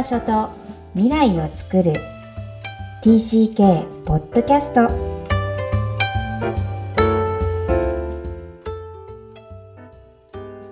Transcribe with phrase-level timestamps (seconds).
[0.00, 0.48] 場所と
[0.94, 1.92] 未来を作る。
[3.02, 4.88] TCK ポッドキャスト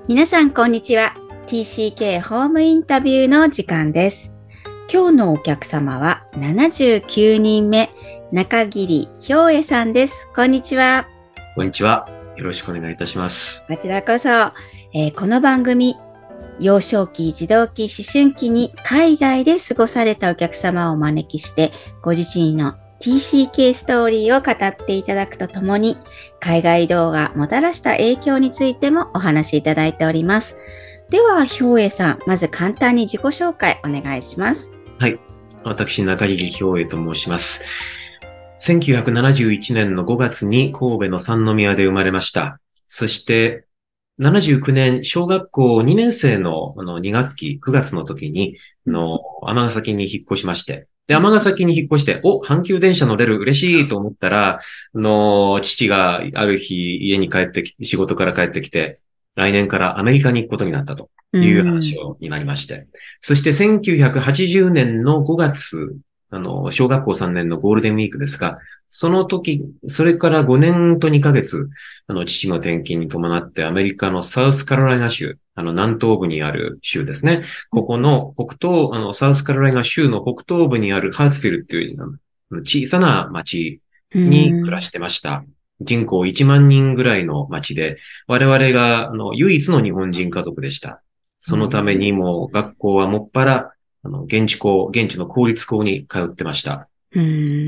[0.06, 1.14] 皆さんこんにちは。
[1.46, 4.32] TCK ホームインタビューの時間です。
[4.90, 7.90] 今日のお客様は79人目
[8.32, 10.26] 中桐氷恵さんです。
[10.34, 11.06] こんにちは。
[11.54, 12.08] こんにちは。
[12.38, 13.66] よろしくお願いいたします。
[13.68, 14.30] こちらこそ、
[14.94, 15.96] えー、この番組
[16.60, 21.72] 幼少期、児童期、思春期に海外で過ごされたお客様をお招きして、
[22.02, 25.96] ご自身の TCK ストーリーを語っていただくとともに、
[26.40, 30.58] 海外動がもたらした影響についてもお話しいただいております。
[31.10, 34.72] では、氷栄さん、まず簡単に自己紹介お願いします。
[34.98, 35.18] はい。
[35.64, 37.64] 私、中入氷栄と申します。
[38.60, 42.58] 1971年の5月に神戸の三宮で生まれました。
[42.88, 43.67] そして、
[44.18, 54.60] 79年、小学校2年生のあの2学期、9月の時に、あの、尼崎に引っ越しまして、で、尼崎に引っ越して、お、阪急電車乗れる、嬉しいと思ったら、
[54.94, 59.00] あの、父がある日家に帰ってきて、仕事から帰ってきて、
[59.36, 62.88] 来年からアメリカに行くことになったという話をになりまして、
[63.20, 65.96] そして1980年の5月
[66.30, 71.68] あの、小学校3年のゴールデンウィークですが、その時、それから5年と2ヶ月、
[72.06, 77.42] あの、父の転勤に伴ってアメリカのサウスカロライナ州、あの、南東部にある州ですね。
[77.70, 82.20] ここの北東、あの、サウスカロライナ州の北東部にあるハーツフィルっていう
[82.62, 83.80] 小さな町
[84.14, 85.44] に暮らしてました。
[85.80, 91.02] 人口1万人ぐらいの町で、我々が、あの、唯一の日本人家族でした。
[91.38, 96.88] そのためにも、学校はもっぱらあの、現地校、現地の公立校に通ってました。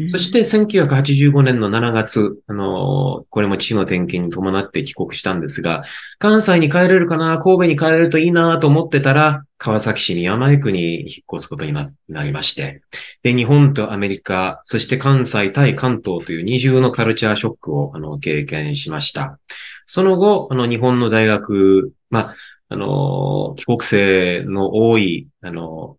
[0.06, 5.84] そして1985年の7月、あの、これも父の転勤に伴って帰国したんですが、
[6.18, 11.90] 関西に帰れるかな、神戸に帰れるといいなと思ってたら、川崎市に山井区に引っ越すことにな
[12.24, 12.82] りまして、
[13.22, 19.38] で、日本とアメリカ、そして関西対関東という二重のカルチャーショックをあの経験しました。
[19.86, 22.36] その後、あの、日本の大学、まあ、
[22.68, 25.98] あの、帰国生の多い、あの、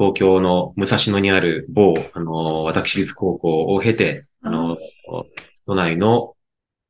[0.00, 4.78] 東京の武蔵野にある某、あの、私立高校を経て、あの、
[5.66, 6.36] 都内の、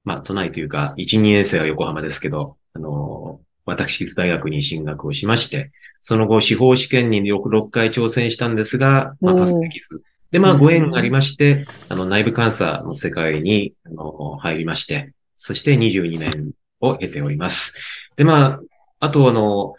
[0.04, 9.88] まあ、都内というか、1、2年生は横浜ですけど、あの、私立大学に進学をしまして、その後、司法試験によく6回挑戦したんですが、まあ、パスできず。
[10.30, 17.76] で、まあ、ご縁がありまして、あの、内部監査の世界に、あの、入りまして、そして22年を経ております。
[18.16, 18.60] で、ま
[19.00, 19.74] あ、あと、あの、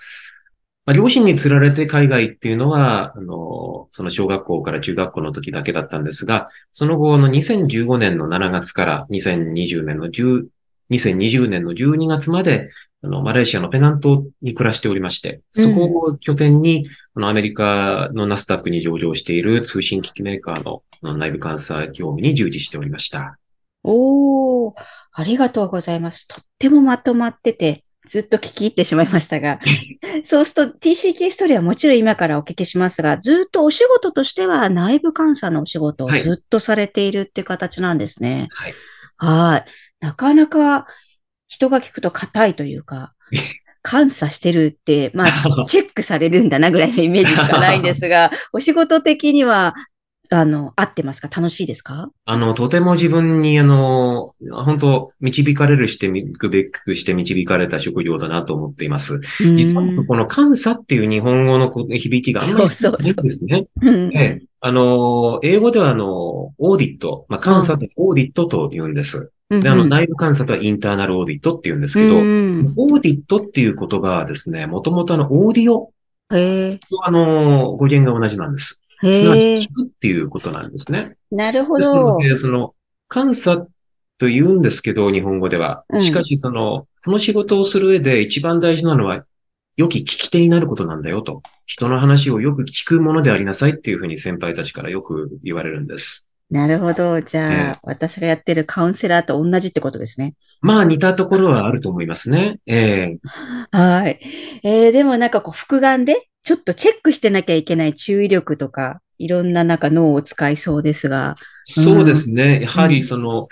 [0.85, 10.47] まあ、両親に釣られて海外っていうのは、あの、その小学校から中学校の時だけだったんですが、その後の2015年の7月から2020年の10、
[10.89, 12.69] 2020年の12月まで、
[13.03, 20.83] あの、マレーシアのペナントに暮らしておりまして、そこを拠点に、あの、アメリカのナスダックに上場している通信機器メーカーの
[21.17, 23.37] 内部監査業務に従事しておりました。
[23.83, 24.73] おー、
[25.13, 26.27] ありがとうございます。
[26.27, 29.59] とってもまとまってて、ずっと聞き入ってしまいましたが、
[30.23, 38.47] そうすると TCK ストーリーはもちろん今からお聞きしますが、ずっとお仕事としては内部監査のお仕事をずっとされているっていう形なんですね。
[38.51, 38.73] はい。
[39.17, 39.65] はい。
[39.99, 40.87] なかなか
[41.47, 43.13] 人が聞くと硬いというか、
[43.89, 49.73] 監査してるって、まあ、チェックされるんだなぐらいのイメージしかないんですが、 お仕事的には
[50.33, 51.27] あの、合ってますか？
[51.27, 52.09] 楽しいですか？
[52.23, 59.19] あの、とても自分に、あの、本当導かれるしてみくべくして導かれた職業だなと思っています。
[59.57, 64.41] 実は、この監査っていう日本語の響きがあんまりないんですね。
[64.61, 69.33] あの、英語では、あの、オーディット、まあ、監査とオーディットと言うんです。
[69.49, 75.91] で、あの、内部監査とはインターナルオーディットって言うんですけど、オーディットっていう言葉はですね、もともとあの、オーディオ。
[76.29, 78.80] とあの、語源が同じなんです。
[79.01, 81.15] すなわち聞くっていうことなんですね。
[81.31, 82.17] なるほど。
[82.17, 82.73] でその、
[83.13, 83.67] 監査
[84.17, 85.83] と言うんですけど、日本語では。
[85.99, 89.25] しかし、その、この仕事をする上で一番大事なのは、
[89.77, 91.41] 良き聞き手になることなんだよと。
[91.65, 96.31] 人の話をよく聞くものでありなさいっていうふうに先輩たちからよく言われるんです。
[96.51, 97.21] なるほど。
[97.21, 100.33] じゃあ、えー、私がやってるカウンセラーと同じってことですね。
[100.59, 102.59] まあ、似たところはあると思いますね。
[102.67, 103.17] えー、
[103.71, 104.19] はい。
[104.63, 111.35] えー、でもなんかこう、複眼でちょっとチェックしてなきゃいけない注意力とか、いろんななんか脳を使いそうですが。
[111.65, 112.61] そうですね。
[112.61, 113.47] やはりその、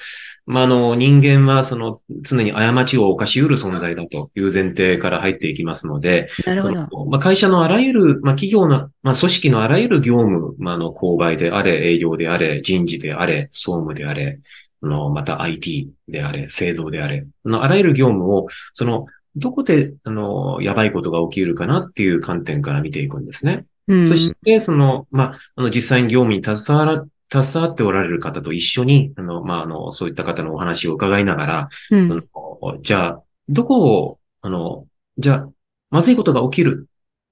[0.48, 7.06] うん、まあ、の、人間はその、常に過ちを犯し得る存在だという前提から入っていきますので、なるほど。
[7.06, 14.40] まあ、会社のあらゆる、まあ、企業の、まあ、組織のあらゆる業務、まあ、の、購買であれ、営業であれ、人事であれ、総務であれ、
[14.82, 23.66] の、また IT であれ、製造であれ、のあらゆる業務を、その、どこで、あの、やばいことが起きるかなっていう観点から見ていくんですね。
[23.88, 24.08] うん。
[24.08, 27.06] そして、その、まあ、あの、実際に業務に携わら、
[27.44, 32.08] 携わっておられる方と一緒に、あの、まあ、あの、そういった方のお話を伺いながら、うん。
[32.08, 34.88] その、じゃあ、どこを、あの、
[35.18, 35.50] じゃあ、
[35.90, 36.88] まずいことが起きる、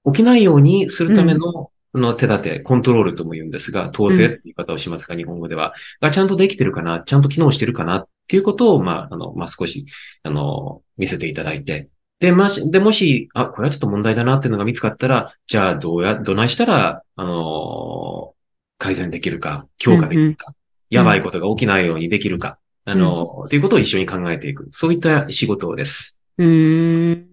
[0.06, 9.86] 起きないようにするための、その手立て、コントロールとも言うんですが、統制って言い方をしますが、日本語では、がちゃんとできてるかな、ちゃんと機能してるかなっていうことを、まあ、あの、まあ、少し、
[10.22, 11.88] あの、見せていただいて、
[12.20, 18.34] で、まし、で、もし、あ、これはちょっと問題だなっていうのが見つかったら、じゃあ、どうや、どないしたら、あの、
[18.78, 20.52] 改善できるか、強化できるか、
[20.90, 24.66] やばいことが起きないようにできるか、あの、ということを一緒に考えていく。
[24.70, 26.20] そういった仕事です。
[26.38, 27.27] うーん。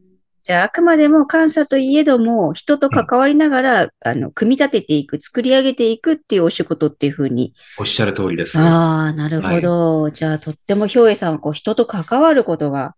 [0.53, 7.53] あ、あくまでも監査といえども、人と関わりながら、あの、組み立てていく、作り上げていくっていうお仕事っていうふうに。
[7.79, 8.57] おっしゃる通りです。
[8.57, 10.11] ああ、なるほど。
[10.11, 12.95] じゃあ、とってもひょうえさんはこう、人と関わることが、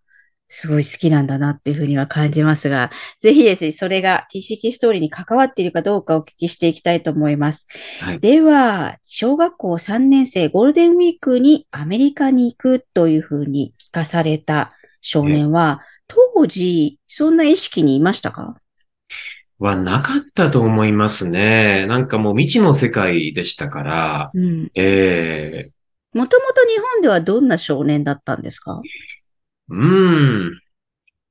[0.50, 2.90] すごい好きなんだなっていうふうには感じますが、
[3.22, 7.68] ぜひですね、それが TCK ストーリーに関わっているかどうかお聞きしていきたいと思います。
[8.00, 8.20] はい。
[8.20, 18.56] では、小学校3年生ゴールデンウィークにアメリカに行くというふうに聞かされた少年は、当時、そんな意識にいましたか？
[19.60, 21.86] はなかったと思いますね。
[21.88, 24.72] なんかもう未知の世界でしたから、うん。
[24.76, 25.72] ええ
[26.14, 28.82] もともと日本ではどんな少年だったんですか？
[29.70, 30.62] うーん。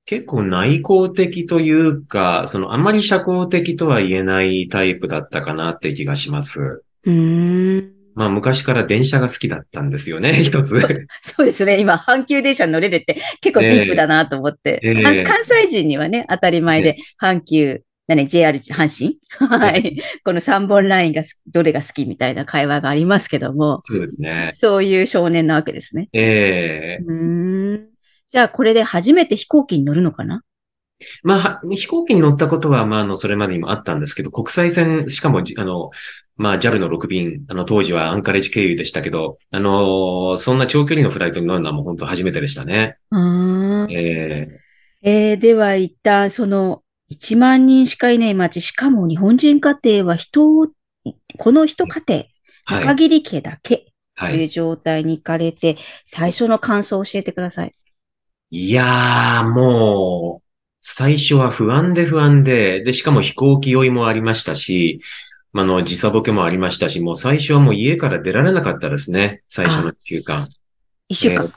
[0.05, 6.85] 結構内向的というか、そのあまり社交的とは言えないタイプだったかなって気がします。
[7.05, 7.96] うーん。
[8.17, 10.81] まあ昔から電車が好きだったんですよね、 一つ。
[11.23, 11.79] そうですね。
[11.79, 14.81] 今、阪急電車に乗れるって結構ディープだなと思って。
[14.83, 20.01] ええ関関西人にはね、当たり前で、阪急、何、JR、阪神はい。
[20.25, 24.51] この3本ラインがすどれが好きみたいな会話がありますけども、そうですね。
[24.55, 26.09] そういう少年なわけですね。
[26.15, 27.89] ええうーん。
[28.31, 30.43] じゃあ、これで初めて飛行機に乗るのかな？
[31.23, 35.91] まあ、は飛行機に乗ったことは、まあ、あの、それまでにもあったんですけど、国際線、しかも、じあの、
[36.37, 42.99] まあ、JAL の6便、あの、当時はアンカレッジ経由でしたけど、あのそんな長距離のフライトに乗るのはもう本当初めてでしたね。
[43.11, 43.93] うーん。
[43.93, 44.49] え
[45.03, 50.69] えー、では一旦、その、1万人しかいない町、しかも日本人家庭は人を、
[51.39, 52.29] この一家庭、え
[52.65, 52.87] はい。
[52.87, 54.33] 中切り家だけはい。
[54.33, 57.75] という状態に行かれて、最初の感想を教えてください。
[58.51, 60.46] いやー、もう、
[60.89, 65.01] 最初は不安で不安で、で、しかも飛行機酔いもありましたし、
[65.53, 69.43] まああの、時差ボケもありましたし、もう最初はもう家から出られなかったですね。
[69.49, 70.47] 最初の1週間。
[71.09, 71.53] 一週間。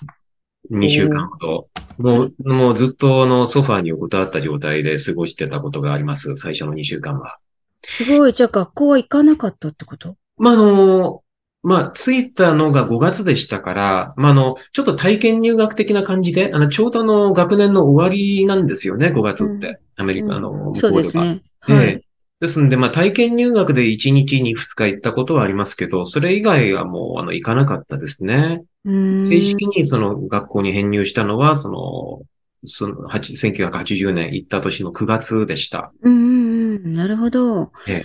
[0.71, 1.69] 2週間ほど。
[1.99, 6.35] もう、もうずっとあの、ソファーに横たわった状態で過ごしてたことがあります。
[6.35, 7.37] 最初の2週間は。
[7.83, 8.33] すごい。
[8.33, 10.15] じゃあ学校は行かなかったってこと？
[10.37, 11.21] まあ、あの、
[11.61, 19.79] まあ、着いたのが5月でしたから、まあ、あの、ちょっと体験入学的な感じで、あの、ちょうどあの、学年の終わりなんですよね、5月って。
[19.97, 21.01] アメリカ、あの、向こうでそうは。
[21.03, 21.41] ですね。
[21.67, 22.01] ええはい。
[22.39, 28.63] ですんで、まあ、体験入学で1日に2日行ったことはありますけど、それ以外はもう、あの、行かなかったですね。
[29.19, 32.21] 正式にその学校に編入したのは、その、
[32.63, 35.91] その、8 1980年行った年の9月でした。
[36.01, 36.95] うんうんうん。
[36.95, 37.71] なるほど。
[37.87, 38.03] え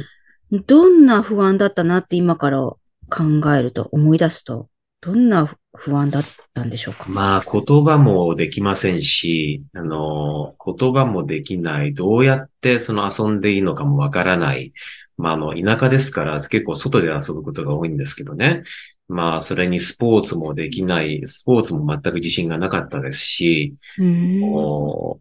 [0.67, 2.73] どんな不安だったなって今から
[3.11, 4.69] 考えると、思い出すと、
[5.01, 6.25] どんな不安だっ
[6.55, 7.11] たんでしょうか？
[7.11, 14.73] まあ、言葉もできませんし、あの、言葉もできない、どうやってその遊んでいいのかもわからない。
[15.17, 18.63] まあ、あの、田舎ですから結構外で遊ぶことが多いんですけどね。
[19.07, 25.21] まあ、それにスポーツもできない、スポーツも全く自信がなかったですし、うーん。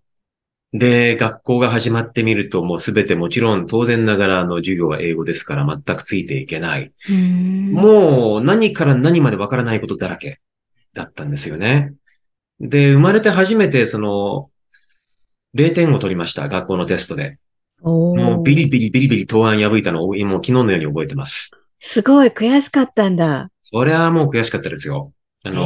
[0.74, 6.92] おで、学校が始まってみると、もうすべてもちろん当然ながらあの授業は英語ですから全くついていけない。
[7.10, 10.40] うもう何から何までわからないことだらけ
[10.94, 11.94] だったんですよね。
[12.60, 14.50] で、生まれて初めてその、
[15.56, 17.38] 0点を取りました、学校のテストで。
[17.84, 21.52] もうビリビリビリビリ答案破いたのを、もう昨日のように覚えてます。
[21.78, 23.52] すごい悔しかったんだ。
[23.62, 25.12] それはもう悔しかったですよ。
[25.44, 25.62] あの、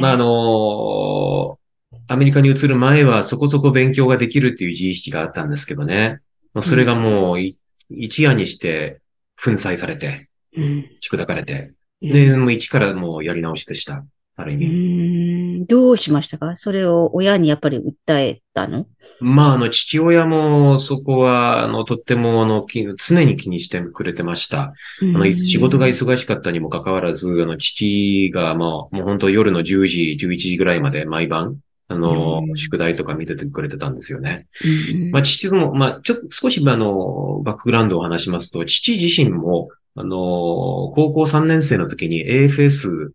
[0.00, 1.58] まあ、あの、
[2.08, 6.20] アメリカに移る前はそこそこ勉強ができるっていう自意識があったんですけどね。
[6.52, 7.56] まあそれがもうい
[7.90, 9.00] 一夜にして
[9.42, 14.04] 粉砕されて、うん宿題かれて、うんで、もう一からもうやり直しでした。
[14.36, 14.66] ある意う味。
[14.66, 16.56] ーんどうしましたか？
[16.56, 18.86] それを親にやっぱり訴えたの？
[19.20, 24.72] まあ、あの、父親もそこは、あの、とっても、あの、気常に気にしてくれてました。
[25.02, 31.58] あの、い仕事が忙しかったにもかかわらず、あの、父が、まあ、もう本当夜の10時、11時ぐらいまで毎晩、
[31.88, 34.46] あのう、ん宿題とか見ててくれてたんですよね。
[34.64, 43.10] うんまあ、父も、まあ、ちょっと少し、あの、バックグラウンドを話しますと、父自身も、あの、高校3年生の時に AFS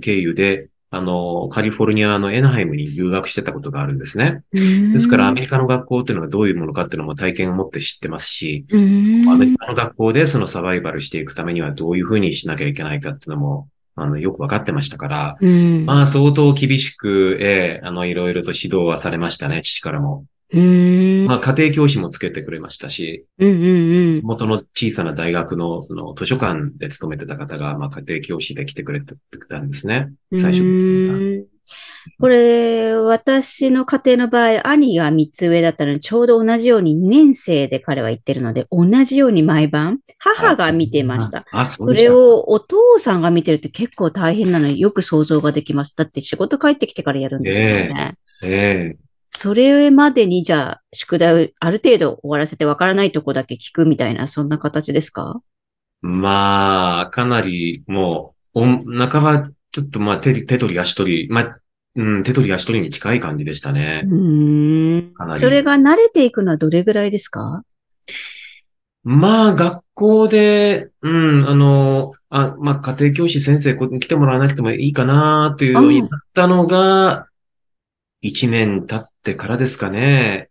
[0.00, 4.42] 経由で、あの、カリフォルニアのエナハイムに留学してたことがあるんですね。
[4.52, 13.68] でですから、アメリカの学校っていうのがどういうものかっていうのも体験を持って知ってますし、アメリカの学校でそのサバイバルしていくためにはどういうふうにしなきゃいけないかっていうのも、
[14.02, 15.86] あの、よくわかってましたから、うん。
[15.86, 20.24] まあ、相当厳しく、ええあの、いろいろと指導はされましたね、父からも。
[20.52, 24.20] まあ、家庭教師もつけてくれましたし、うんうんうん。
[24.22, 29.14] 元の小さな大学の、その、図書館で勤めてた方が、まあ、家庭教師で来てくれて
[29.48, 30.12] たんですね。
[30.32, 31.29] 最初うーん
[32.18, 41.46] これ、私の家庭の場合、兄が3つ上だったので、ちょうど同じように2年生で彼は行ってるので、同じように毎晩、母が見てました。。
[41.52, 45.94] あ、そそうでしたれをお父さんが見てるって結構大変なのによく想像ができます。
[45.96, 48.14] だって仕事帰ってきてからやるんですもんね。
[48.42, 48.96] ええ
[49.32, 55.40] それまでにじゃあ、宿題をある程度終わらせてわからないとこだけ聞くみたいな、そんな形ですか？
[56.02, 61.58] まあ、かなり、もう、お半ば、ちょっと、まあ、手り、手取り足取り、まあ、
[61.96, 64.02] うん、手取り足取りに近い感じでしたうね。
[64.04, 65.36] ーん。
[65.36, 67.62] それが慣れていくのはどれぐらいですか？
[69.02, 77.26] まあ、学校で、うん、あの、あ、まあ、家庭教師先生こ来てもらわなくてもいいかな、というようになったのが、
[78.20, 80.50] 一年経ってからですかね。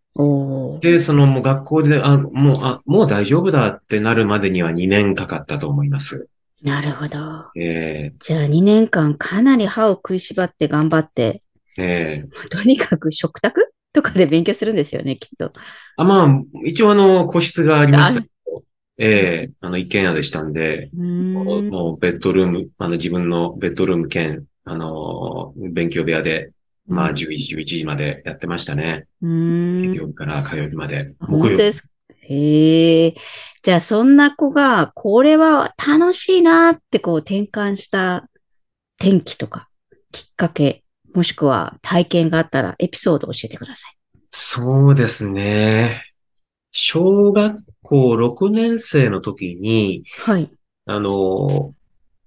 [0.82, 6.28] で、そのもう学校で、あ、もう、あ、もう大丈夫だってなるまでには2年かかったと思います。
[6.62, 7.52] なるほど。
[7.56, 11.42] えじゃあ2年間かなり歯を食いしばって頑張って、
[11.78, 15.52] えええとにかく食卓とかで勉強するんですよね、きっと。
[15.98, 16.28] あ、まあ、
[16.66, 18.64] 一応あの、個室がありましたけど、
[18.98, 26.52] ええあの、一軒家でしたんで、んもうもうベッドルーム、あの、自分のベッドルーム兼、あの、勉強部屋で、
[26.88, 29.06] まあ、11時、11時までやってましたね。
[29.22, 31.14] うーん月曜日から火曜日まで。
[31.20, 31.56] 本木曜日。
[31.56, 31.89] 当です。
[32.30, 33.16] へえ。
[33.64, 38.30] じゃあ、そんな子が、これは楽しいなってこう転換した
[39.00, 39.70] 転機とか、
[40.12, 40.84] きっかけ、
[41.14, 43.98] もしくは体験があったらエピソードを教えてください。
[44.30, 46.04] そうですね。
[46.72, 50.52] 小学校6年生の時に、はい。
[50.86, 51.74] あの、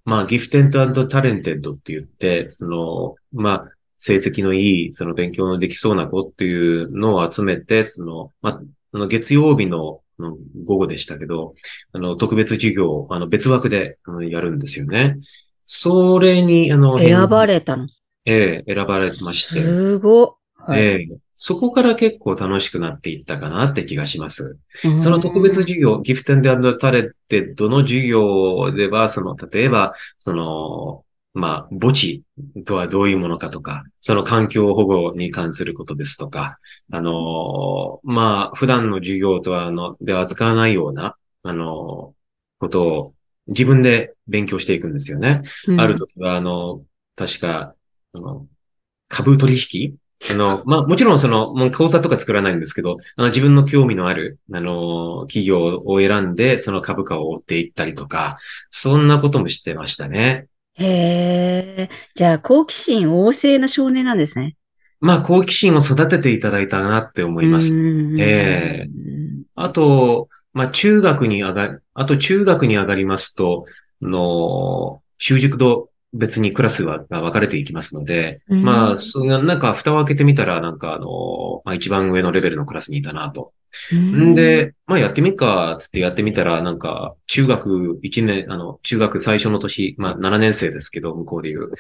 [0.05, 8.61] まあ、 Gifted and Talented って言って、その、まあ、成績のいい、その勉強のできそうな子っていうのを集めて、その、まあ、
[8.93, 11.55] あの月曜日のあの午後でしたけど、
[11.93, 15.17] あの、特別授業を、あの、別枠であのやるんですよね。
[15.65, 17.87] それに、あの、選ばれたの？
[18.25, 20.37] ええ、選ばれまして、すご。
[20.55, 20.81] はい。
[20.81, 24.59] ええ、そこから結構楽しくなっていったかなって気がします。
[24.85, 31.05] うんその特別授業、 Gifted and Talented ってどの授業では、その、例えば、その、
[31.35, 32.23] まあ、墓地
[32.67, 36.59] とはどういうものかとか、その環境保護に関することですとか、
[36.91, 42.15] あの、まあ、普段の授業とは、あの、では扱わないような、あの、
[42.59, 43.15] ことを
[43.49, 45.43] 自分で勉強していくんですよね。
[45.67, 46.83] うんある時は、あの、
[47.17, 47.75] 確か、
[48.13, 48.47] あの、
[49.09, 49.97] 株取引？
[50.31, 58.39] あの、まあ、もちろんその、もう口座とか作らないんですけど、あの、自分の興味のある、あの、企業を選んで、その株価を追っていったりとか、
[58.71, 60.47] そんなこともしてましたね。
[60.75, 60.87] へ
[61.77, 61.91] え。
[62.15, 64.57] じゃあ、好奇心旺盛な少年なんですね。
[65.01, 67.75] まあ、好奇心を育てていただいたなって思います。
[67.75, 68.87] うんえ
[69.55, 73.67] あと、まあ、中学に上が、あと中学に上がりますと、
[74.03, 83.53] あの、習熟度別にクラスはが分かれていきますので、うんまあ、そなんか蓋を開けてみたら、なんかあの、まあ、一番上のレベルのクラスにいたなと。
[83.95, 91.73] ん、で、まあ、やってみっか、つってやってみたら、なんか、中学1年、あの、中学最初の年、まあ、7年生ですけど、向こうで言う、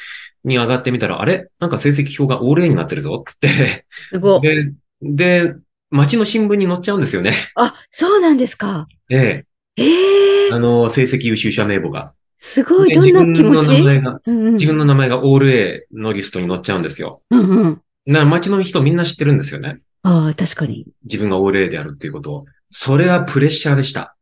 [0.44, 1.48] に上がってみたら、あれ？
[1.60, 4.40] なんか成績表がオール A になってるぞってすご。
[4.40, 4.72] で、
[5.02, 5.54] で、
[5.90, 7.34] 町の新聞に載っちゃうんですよね。
[7.54, 8.88] あ、そうなんですか。
[9.10, 9.44] え
[9.76, 12.12] ええ、えあの、成績優秀者名簿が。
[12.38, 12.88] すごい。
[12.88, 13.68] でどんな気持ち？
[13.70, 17.22] 自分の名前が、うんうん自分の名前がオール A のリストに載っちゃうんですよ。
[17.30, 17.82] うんうん。
[18.06, 19.78] な、町の人みんな知ってるんですよね。
[20.02, 20.86] ああ、確かに。
[21.04, 22.44] 自分がオール A であるっていうことを。
[22.70, 24.16] それはプレッシャーでした。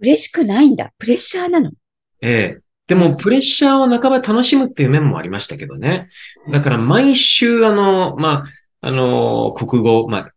[0.00, 0.92] 嬉しくないんだ。
[0.98, 1.70] プレッシャーなの。
[2.22, 2.60] ええ。
[2.86, 6.08] でも、プレッシャーを半ば楽しむっていう面もありましたけどね。
[6.50, 8.44] だから、毎週、あの、ま
[8.80, 10.32] あ、あの、国語、まあ、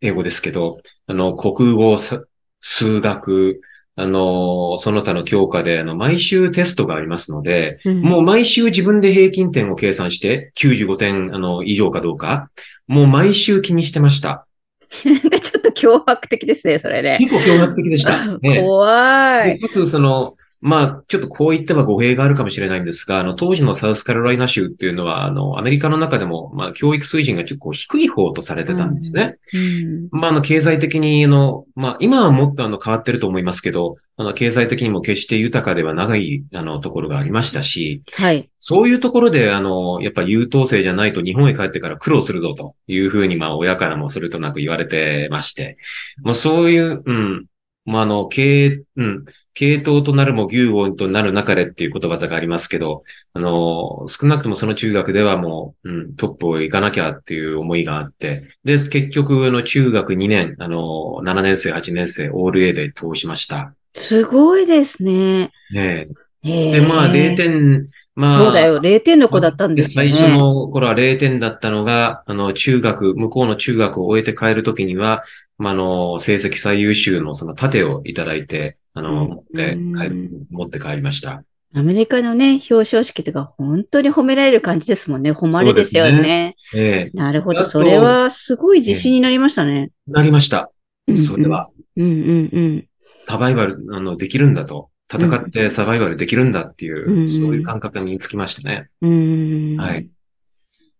[0.00, 2.22] 英語ですけど、あの、国語、さ
[2.60, 3.60] 数学、
[3.96, 12.50] あの、その他の教科で、あの、毎週テストがありますので、うんもう毎週自分で平均点を計算して、95点、あの、以上かどうか、
[12.86, 14.46] もう毎週気にしてました。
[14.88, 17.18] ちょっと脅迫的ですね、それで。
[17.18, 18.38] 結構脅迫的でした。
[18.42, 19.58] え え怖い。
[19.58, 20.36] でかつ、その、
[20.66, 29.36] まあ、ちょっとこう言っては語弊があるかもしれないんですが、あの、当時のサウスカロライナ州っていうのは、あの、アメリカの中でも、まあ、教育水準が結構低い方とされてたんですね。
[29.54, 30.08] うん。
[30.10, 38.50] まあ、あの、経済的に、あの、まあ、今はもっとあの、変わってると思いますけど、あの、経済的にも決して豊かではない、あの、ところがありましたし、はい。
[38.58, 45.78] そういうところで、あの、やっぱ優等生じゃないと日本へ帰ってから苦労するぞというふうに、まあ、親からもそれとなく言われてまして、
[46.24, 47.46] まあ、そういう、うん、
[47.84, 49.24] まあ、あの、系、うん、
[49.56, 63.72] 系統となるも牛音となる中でっていうことわざがありますけど、あの、少なくともその中学ではもう、うん、トップを行かなきゃっていう思いがあって、で、結局、あの、中学2年、あの、7年生、8年生、オール A で通しました。
[63.94, 65.50] すごいですね。
[65.72, 66.08] ね。
[66.44, 66.72] え。
[66.72, 68.78] で、まあ、0点、まあ、そうだよ。
[68.78, 70.12] 0点の子だったんですよね。
[70.12, 75.24] 最初の頃は0点だったのが、あの、中学、向こうの中学を終えて帰るときには、
[75.56, 81.44] まあ、あの、成績最優秀のその盾をいただいて、あの、うん持って帰る、持って帰りました。
[81.74, 85.32] アメリカのね、表彰式とか本当に褒められる感じですもんね。
[85.32, 86.56] 誉れですよそうですね。
[86.74, 87.66] ええなるほど。
[87.66, 89.90] それはすごい自信になりましたね。
[90.06, 90.70] なりました。
[91.14, 92.86] それは、うんうんうん。
[93.20, 94.88] サバイバル、あの、できるんだと。
[95.12, 98.88] 戦ってサバイバルできるんだっていう、うんそういう感覚が身につきましたね。
[99.02, 99.72] うん。
[99.72, 100.08] うんはい。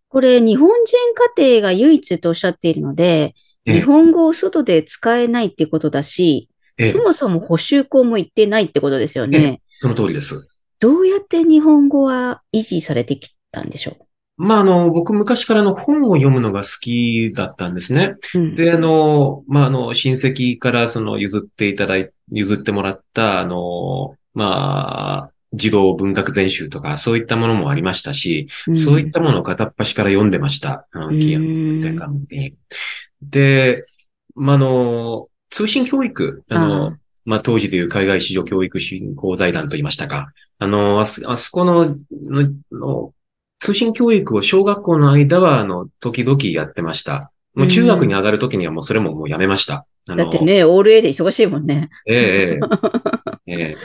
[0.08, 0.96] これ、日本人
[1.38, 3.34] 家庭が唯一とおっしゃっているので、
[3.64, 9.60] ええ日本語を外で使えないってことだし、ええそもそも補修校も行ってないってことですよね。
[9.78, 10.46] その通りです。
[10.78, 13.96] どうやって日本語は維持されてきたんでしょ
[14.38, 18.16] まあ、あの、僕昔からの本を読むのが好きだったんですね。
[18.34, 18.38] う。
[18.38, 18.56] うん。
[18.56, 30.86] で、あの、まあ、あの、親戚からその譲っていただい、譲ってもらった、あの、まあ、児童文学全集とか、そういったものもありましたし、うんそういったものを片っ端から読んでました。
[30.92, 32.54] あの、うん。
[33.22, 33.86] で、
[34.34, 40.32] まあ、あの、通信教育、あの、あまあ、当時でいう海外市場教育振興財団と言いましたか。
[40.58, 43.12] あの、あそあそこの、の、の
[43.58, 47.32] 通信教育を小学校の間は、あの、時々やってました。
[47.54, 49.86] もう中学に上がるときにはもうそれももうやめました。
[50.06, 50.38] だって。
[50.40, 51.88] ね、オール A で忙しいもんね。
[52.06, 52.60] ええ
[53.46, 53.76] ええええ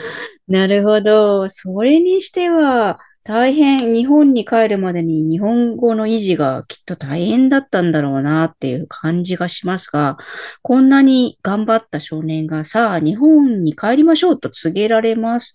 [0.46, 1.48] なるほど。
[1.48, 10.16] それにしては、大変、日本に帰るまでに日本語の維持がきっと大変だったんだろうなっていう感じがしますが、
[10.60, 15.54] こんなに頑張った少年がさあ、日本に帰りましょうと告げられます。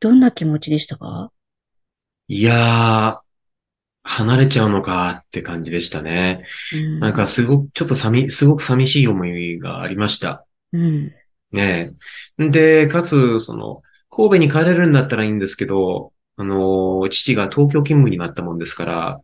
[0.00, 1.30] どんな気持ちでしたか？
[2.26, 3.18] いやー、
[4.02, 6.44] 離れちゃうのかって感じでしたね。
[6.72, 10.44] うんなんかすごく、ちょっと寂、すごく寂しい思いがありました。
[10.72, 11.12] うん。
[11.52, 11.92] ね
[12.38, 12.50] え。
[12.50, 19.22] で、かつ、その、神戸に帰れるんだったらいいんですけど、あの、父が東京勤務になったもんですから、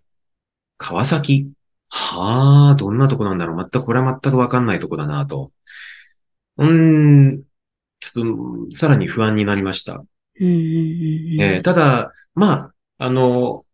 [0.79, 1.51] 川崎？
[1.89, 3.59] はあ、どんなとこなんだろう？
[3.59, 5.53] 全く、これは全くわかんないとこだなと。
[6.59, 6.69] うー
[7.39, 7.43] ん、
[8.01, 9.95] ちょっと、さらに不安になりました。
[10.41, 13.65] うんうんうんうんえーただ、まあ、あの、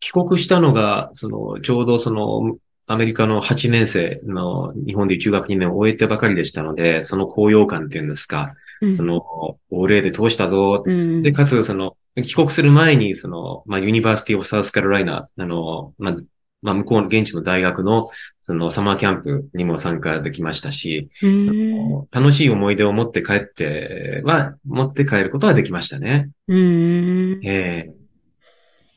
[0.00, 10.82] 帰国したのが、その、ちょうどその、アメリカの8年生の日本で中学2年を終えてばかりでしたので、その高揚感っていうんですか、うんその、オール A で通したぞ。
[10.86, 16.16] うんで、かつ、その、帰国する前に、その、まあ、ユニバーシティオブサウスカロライナ、あの、まあ、
[16.62, 18.08] まあ、向こうの現地の大学の、
[18.40, 22.06] その、サマーキャンプにも参加できましたし、うん。
[22.10, 26.30] 楽しい思い出を持って帰っては、持って帰ることはできましたね。
[26.48, 27.40] うん。
[27.44, 27.94] ええ。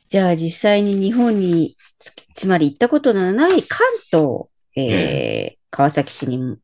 [0.08, 4.46] じゃあ実際に日本につ、つまり行ったことのない関東、
[4.76, 6.56] えー川崎市に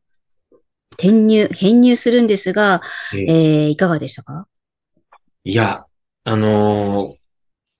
[0.93, 2.81] 転入、編入するんですが、
[3.13, 3.23] ええ。
[3.23, 4.47] えーいかがでしたか？
[5.43, 5.83] いや、
[6.23, 7.21] あのー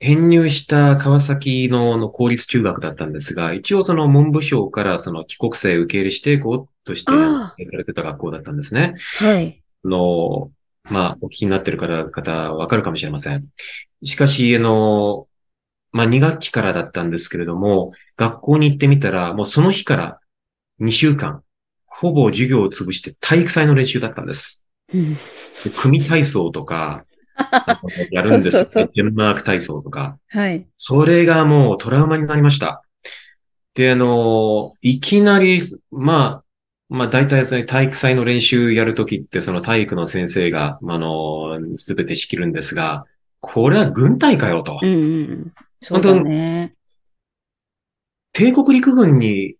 [0.04, 7.12] 編入した川崎のの公立中学だったんですが、一応その文部省からその帰国生受け入れ指定校として
[7.66, 8.96] されてた学校だったんですね。
[9.20, 9.62] はい。
[9.86, 10.52] あの、
[10.86, 13.46] まあ、お聞きになってる方、方わかるかもしれません。
[14.04, 15.28] しかし、あの、
[15.92, 20.20] まあ、2学期からだったんですけれども、学校に行ってみたら、もうその日から
[20.80, 21.44] 2週間、
[21.86, 24.66] ほぼ授業を潰して体育祭の練習だったんです。
[24.92, 27.06] うんで組体操とか、
[28.12, 30.18] やるんですよそうそうそうデンマーク体操とか。
[30.30, 30.66] はい。
[30.78, 32.84] それがもうトラウマになりました。
[33.74, 35.62] で、あの、いきなり、
[35.92, 36.44] まあ、
[36.90, 43.06] まあ大体その体育祭の練習やるときってその体育の先生が、まああの、すべて仕切るんですが、
[43.40, 44.80] これは軍隊かよと。
[44.82, 45.54] うんうん。
[45.80, 46.76] そうだね。
[48.34, 49.56] 帝国陸軍に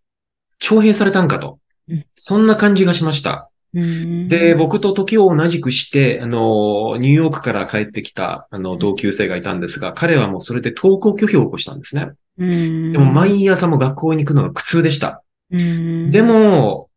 [0.60, 2.06] 徴兵されたんかとうん。
[2.16, 3.51] そんな感じがしました。
[3.74, 4.28] うん。
[4.28, 12.10] で、、僕と時を同じくして、あの、ニューヨークから帰ってきた、あの、同級生がいたんですが、彼はもうそれで登校拒否を起こしたんですね。
[12.38, 15.24] うん、でも毎朝も学校に行くのが苦痛でした。
[15.52, 16.90] うん、で、も、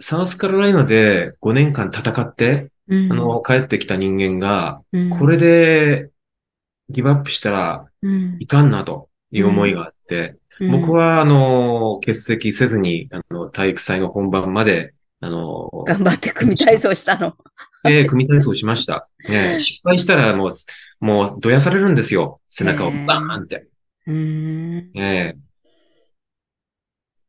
[0.00, 3.12] サウスカロライナで5年間戦って、うん。
[3.12, 5.10] あの、帰ってきた人間が、うん。
[5.18, 6.10] これで
[6.90, 8.36] ギブアップしたらうん。
[8.38, 17.36] いかんなという思いがあって、僕、は、あの、欠席せずに、あの、体育祭の本番まで、あの、うん頑張って組体操したの。
[17.88, 19.08] えー組体操しました。
[19.28, 20.50] ね、失敗したらもう、
[21.04, 22.40] もう、どやされるんですよ。
[22.48, 23.68] 背中をバーンって。
[24.06, 24.90] うーん。
[24.98, 25.36] え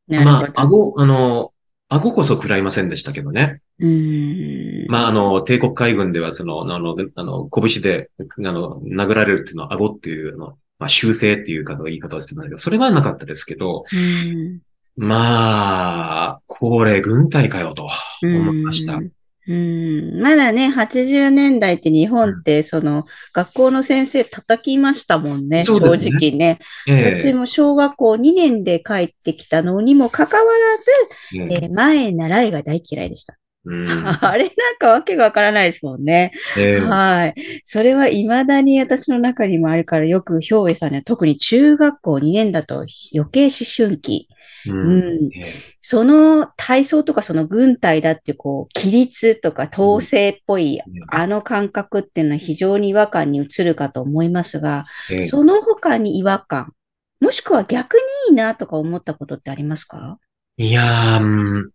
[0.08, 0.39] なるほど。
[0.39, 1.54] まあ、顎、あの、
[1.89, 3.62] 顎こそ食らいませんでしたけどね。
[3.80, 4.91] うーん。
[4.91, 14.60] まあ、あの、帝国海軍では、その、あの、あの、拳で、あの、殴られるっていうのは、顎っていうの、まあ、修正っていうか言い方をしてたんだけど、それはなかったですけど、うん
[14.97, 17.88] まあ、これ、軍隊かよ、と
[18.23, 18.95] 思いました。
[18.95, 19.12] うん
[19.49, 26.60] うんまだね、80年代って日本って、その、学校の先生叩きましたもんね、ね直ね。
[26.86, 30.91] え私も小学校2年で帰ってきたのにもかかわらず、
[31.36, 33.38] えええー前習いが大嫌いでした。
[33.69, 33.88] うん。
[34.21, 36.32] あれなんかわけがわからないですもんね。
[36.58, 36.80] ええ。
[36.80, 37.62] はい。
[37.65, 44.27] それは未だに私の中にもあるから、よく兵衛さんには特に中学校2年だと余計思春期。
[44.67, 44.99] ううん。
[44.99, 45.53] んえ。
[45.82, 55.23] その体操とかその軍隊だってこう、規律とか統制っぽい、えあの感覚っていうのは非常に違和感に移るかと思いますが、ええ。
[55.23, 56.73] その他に違和感、
[57.19, 60.19] もしくは逆にいいなとか思ったことってありますか？
[60.58, 61.69] いやー、うん。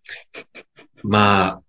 [1.04, 1.62] まあ、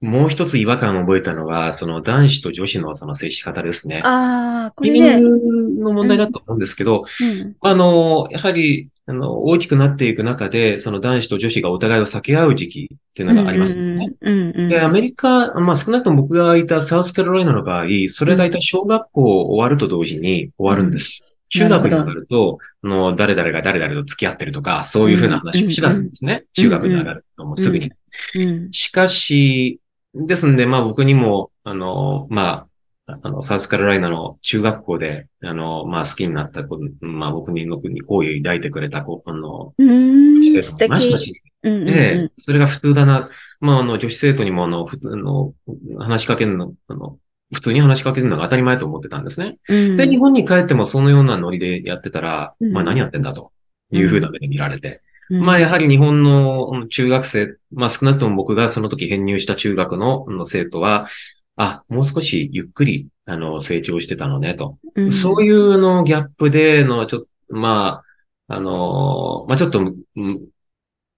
[0.00, 4.00] もう一つ違和感を覚えたのは、その男子と女子のその接し方ですね。
[4.04, 14.12] ああ、これね、の問題だと思うんですけど、うん、あの、やはり、あの、大きくなっていく中で、その男子と女子がお互いを避け合う時期っていうのがありますよね。
[14.20, 14.68] うんうんうん。
[14.70, 21.24] で、アメリカ、まあ少なくとも僕がいたサウスカロライナの場合、それがいた小学校終わると同時に終わるんです。
[21.24, 26.44] うん中学に上がると、あの、誰々が誰々と付き合ってるとか、そういうふうな話をしだすんですね。
[26.56, 27.90] うん中学に上がるともうすぐに。
[28.36, 29.79] うんしかし、
[30.14, 32.66] ですんで、まあ僕にも、あの、ま
[33.06, 41.24] あ、あの、サウスカロライナの中学校で、あの、まあ好きになった子、まあ僕に、僕に好意を抱いてくれた子、あの、うーん、生素徒もいました敵。
[41.24, 43.30] し、うんうんええうそれが普通だな。
[43.60, 45.54] まあ、あの、女子生徒にも、あの、普通の、
[45.98, 47.18] 話しかけるの、あの、
[47.52, 49.58] 普通に話しかけるのが当たり前と思ってたんですね。
[49.72, 49.96] ん。
[49.96, 53.52] で、日本に帰ってもそのようなノリでやってたら、うんまあ何やってんだと
[53.90, 55.02] いうふうな目で見られて。
[55.30, 55.40] うん。
[55.40, 61.08] まあやはり日本のうん中学生、まあ少なくとも僕がその時編入した中学の生徒は、
[61.56, 64.78] あ、もう少しゆっくり、あの、成長してたのね、と。
[64.94, 65.12] うん。
[65.12, 68.02] そういうのギャップでの、ちょっと、ま
[68.48, 70.48] あ、あの、まあちょっと、うん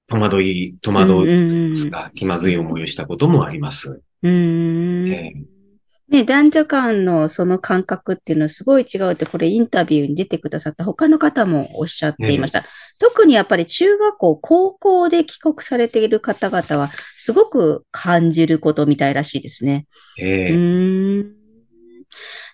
[0.08, 4.02] 戸惑い、戸惑うんいうんですが、気まずい思いをしたこともあります。
[4.22, 5.12] うんうん。
[5.12, 5.61] ええ
[6.08, 12.64] ね、男女間のその感覚っていうのはすごい違うって、これインタビューに出てくださった他の方もおっしゃっていました。
[12.98, 19.86] 特にやっぱり中学校、高校で帰国されている方々は、すごく感じることみたいらしいですね。
[20.18, 21.32] うええーん。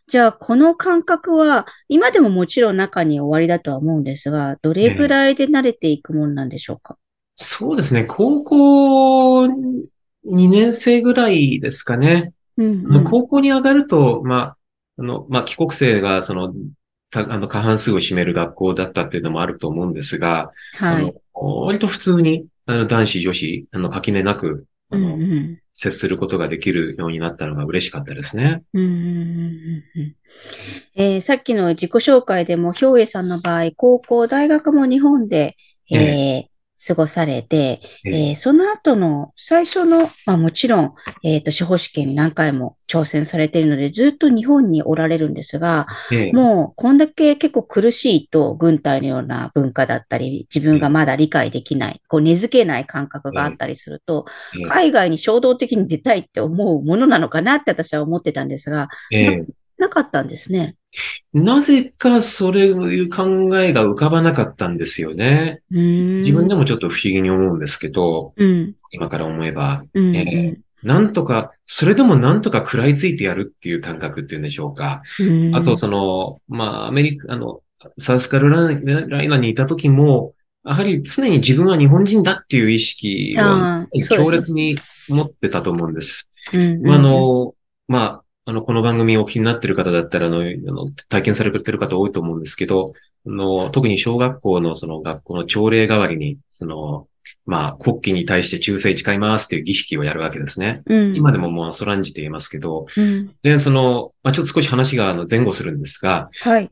[0.06, 6.96] じゃあ、この感覚は、今でももちろん中に終わりだとは思うんですが、どれぐらいで慣れていくものなんでしょうか？
[7.34, 8.04] そうですね。
[8.04, 9.88] 高校2
[10.24, 12.32] 年生ぐらいですかね。
[12.58, 14.56] うんあの高校に上がると、まあ、
[14.98, 16.52] あの、まあ、帰国生が、その、
[17.10, 28.62] たあの、過半数を占める学校だったっていうのもあると思うんですが、あのはい。、割と普通に、あの、男子、女子、あの、垣根なく、あうんうの、ん接することができるようになったのが嬉しかったですね。
[28.74, 30.16] うんうんうんうん
[30.96, 35.56] えーさっきの自己紹介でも、兵衛さんの場合、高校、大学も日本で、
[35.90, 38.28] えー過ごされて、ええ。
[38.30, 46.32] えーその後の最初の、まあもちろん、えっ、と、司法試験に何回も挑戦されているので、ずっと日本におられるんですが、ええ。
[46.32, 59.46] もう、こんだけ結構苦しいと、軍隊のような文化だったり、自分がまだ理解できない、こう根付けない感覚があったりすると、ええ海外に衝動的に出たいって思うものなのかなって私は思ってたんですが、ええ
[59.78, 60.76] なかったんですね。
[61.32, 65.60] なぜかそれいう考えが浮かばなかったんですよね。
[65.70, 68.74] 自分でもちょっと不思議に思うんですけど、うん。
[68.90, 70.16] 今から思えば、うん。
[70.16, 75.02] えなんとか、それでもなんとか食らいついてやるっていう感覚っていうんでしょうか。
[75.20, 77.60] うんあと、その、まあ、アメリカ、あの、
[77.98, 84.76] サウスカロライナにいた時も、やはり常に自分は日本人だっていう意識を強烈に
[85.08, 86.28] 持ってたと思うんです。
[86.52, 87.54] うんまあ、あ、の、
[87.86, 92.94] まあ、あの、この番組をお聞きになっている方だったら、あの、あの体験されている方多いと思うんですけど、
[93.26, 97.08] あの、特に小学校のその学校の朝礼代わりに、その、
[97.44, 100.80] まあ、国旗に対して忠誠誓いますっていう儀式をやるわけですね。
[100.86, 103.34] うん、今でももうそらんじていますけど、うん。
[103.42, 106.70] で、その、まあ、ちょっと少し話があの前後するんですが、はい。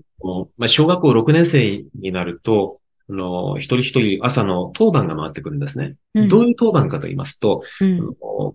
[0.57, 5.97] まあ、小学校6年生になると、あの、一人一人朝の当番が回ってくるんですね。
[6.15, 8.15] うんどういう当番かと言いますと、うん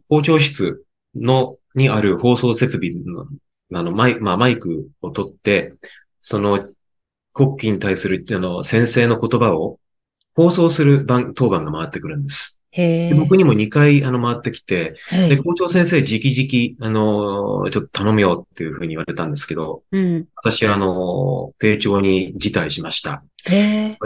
[0.10, 3.28] 校長室の、にある放送設備の、
[3.74, 5.74] あの、マイ,、まあ、マイクを取って、
[6.20, 6.70] その
[7.34, 9.80] 国旗に対する、あの、先生の言葉を
[10.36, 12.62] 放送する番、当番が回ってくるんです。
[13.10, 23.24] で僕にも2回、あの、回ってきて、で、校長先生、直々、あの、ちょっと頼むよっていうふうに言われたんですけど、うん、私は、あの、丁重に辞退しました。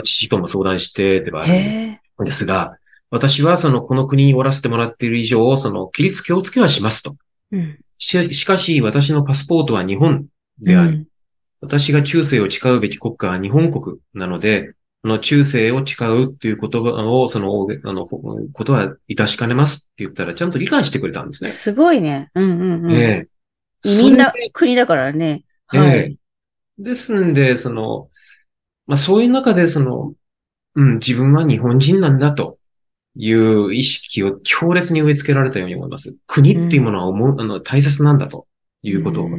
[0.03, 2.77] 父とも相談してではあるんですですが、
[3.11, 7.15] 私はその、この国におらせてもらっている以上、その、規律気をつけはしますと。
[7.51, 10.25] うん、ししかし、私のパスポートは日本
[10.59, 11.07] であり、うん、
[11.61, 21.51] 私が中世を誓うべき国家は日本国なので、の中世を誓うっていう言葉を、その、あの、ことは致しかねますって言ったら、ちゃんと理解してくれたんですね。
[21.51, 22.31] すごいね。
[22.33, 22.91] うんうんうん。
[22.91, 23.27] ええ
[23.87, 25.43] 移民だ、国だからね。
[25.67, 25.89] はい。
[25.89, 26.15] ええ
[26.77, 28.09] ですんで、その、
[28.87, 30.13] まあそういう中で、その、
[30.75, 32.57] うん、自分は日本人なんだと
[33.15, 36.15] いう意識を強烈に植え付けられたように思います。
[36.27, 38.47] 国っていうものは思う、うん、あの大切なんだと
[38.81, 39.29] いうことを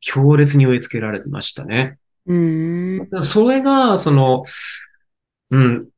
[0.00, 1.98] 強烈に植え付けられてましたね。
[2.26, 3.08] うん。
[3.22, 4.44] それが、その、
[5.50, 5.88] うん、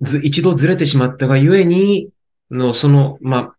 [0.00, 2.10] ず、一度ずれてしまったがゆえに、
[2.50, 3.56] の、その、まあ、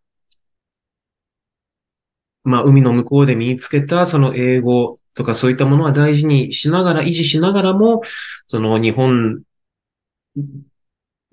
[2.43, 8.01] まあ、海の向こうで身につけた、その英語とかそういったものは大事にしながら、維持しながらも、
[8.47, 9.41] その日本、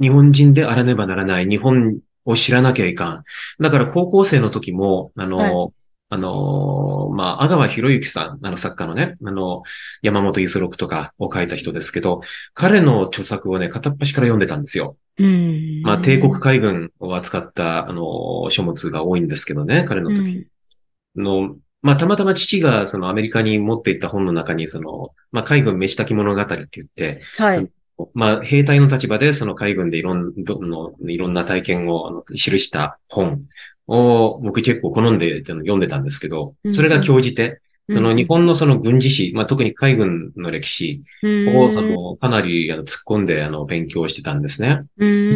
[0.01, 3.25] 日本人であらねばならない、日本を知らなきゃいかん。
[3.61, 5.73] だから高校生の時も、あの、はい
[6.11, 9.63] あのまあ、阿川博之さん、あの作家のね、あの、
[10.03, 12.21] 山本五十六とかを書いた人ですけど、
[12.53, 14.97] 彼の著作をね、片っ端から読んでたんですよ。
[15.83, 20.45] まあ、帝国海軍を扱った、あの、書物が多いんですけどね、彼の作品。
[21.17, 27.71] の、まあ、たまたま父が、そのアメリカに持っていった本の中に、その、まあ、海軍飯炊き物語って言って、はい。
[28.15, 33.43] まあ、兵隊の立場で、その海軍でいろんの、いろんな体験を記した本
[33.87, 44.85] を僕結構好んで読んでたんですけど、それが興じて、その日本のその軍事史、まあ、特に海軍の歴史を、その、かなりあの突っ込んで、あの、勉強してたんですね。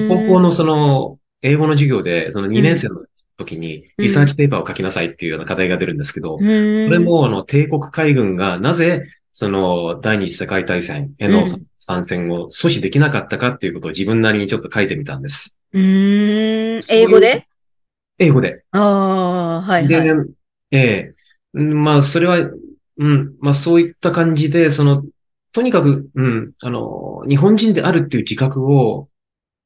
[0.08, 3.04] 高校のその、英語の授業で、その2年生の
[3.36, 9.04] 時に、リサーチペーパーを書きなさいっていうような課題が出るんですけど、それも、あの、帝国海軍がなぜ、
[9.38, 11.44] その、第二次世界大戦への
[11.78, 15.56] 参戦を阻止できなかったかっていうことを自分なりにちょっと書いてみたんです。
[15.72, 15.82] うん。
[16.90, 17.46] 英語で？
[18.18, 18.64] 英語で。
[18.72, 19.88] ああ、はい、はい。
[19.88, 20.12] で、
[20.72, 21.14] え
[21.54, 22.50] えまあ、それは、
[22.96, 25.04] うん、まあ、そういった感じで、その、
[25.52, 29.08] とにかく、うん、あの、日本人であるっていう自覚を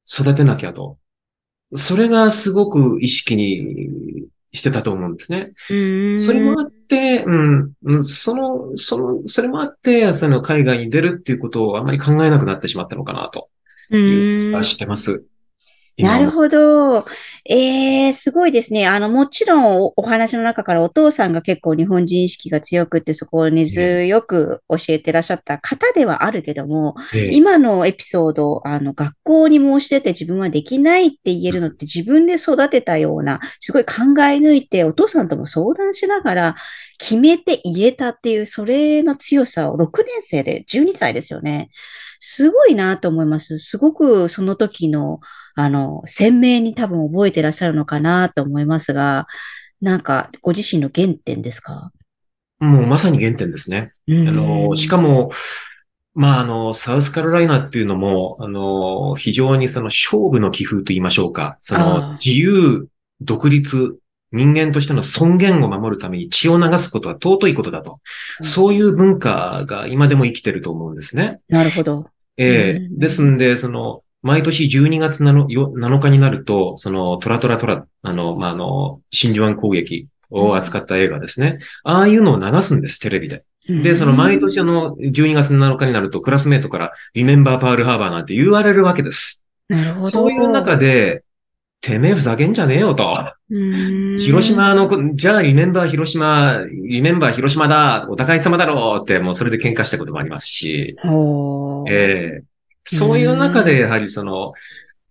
[0.07, 0.99] 育てなきゃと。
[1.75, 3.89] それがすごく意識に
[4.51, 5.53] してたと思うんですね。
[6.19, 13.49] それもあって、うん、その、その、それもあって、その海外に出るっていうことをあまり考えなくなってしまったのかなと
[13.95, 15.23] いう気がしてます。
[15.97, 17.05] なるほど。
[17.45, 18.87] ええー、すごいですね。
[18.87, 36.55] あの、もちろんお話の中からお父さんが結構日本人意識が強くってそこを根強く教えてらっしゃった方ではあるけども、え今のエピソード、あの、学校に申し出て自分はできないって言えるのって自分で育てたような、すごい考え抜いてお父さんとも相談しながら
[36.97, 41.71] 決めて言えたっていう、それの強さを6年生で12歳ですよね。
[42.21, 43.57] すごいなと思います。
[43.57, 45.19] すごくその時の
[45.55, 49.27] あの、鮮明に多分覚えてらっしゃるのかなと思いますが、
[49.81, 51.91] なんか、ご自身の原点ですか？
[52.59, 53.91] もうまさに原点ですね。
[54.07, 55.31] あの、しかも、
[56.15, 61.57] まあ、あの、サウスカロライナっていうのも、あの、非常にその勝負の気風と言いましょうか。
[61.59, 62.87] その、自由、
[63.19, 63.97] 独立、
[64.31, 67.99] 人間としての尊厳を守るために血を流すことは尊いことだと。
[68.41, 71.39] そういう文化が今でも生きてると思うんですね。
[71.49, 72.07] なるほど。
[72.37, 81.59] ええー、ですんで、その、毎年12月 7, 7日になると、そのトラトラトラ、あの、まあ、あの、真珠湾攻撃を扱った映画ですね。
[81.85, 83.43] うん、ああいうのを流すんです、テレビで。
[83.67, 89.43] で、その毎年あの、12月7日になるとクラスメートからリメンバーパールハーバーなんて言われるわけです。
[89.69, 90.09] なるほど。
[90.09, 91.23] そういう中で、
[91.81, 93.13] てめえふざけんじゃねえよと。
[93.49, 100.95] 広島の、じゃあリメンバー広島、リメンバー広島だ、お互い様だろうって、もうそれで喧嘩したこともありますし。
[101.89, 102.52] ええー
[102.85, 104.53] そういう中で、やはりその、